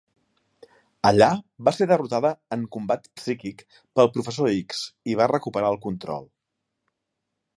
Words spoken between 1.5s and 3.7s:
va ser derrotada en combat psíquic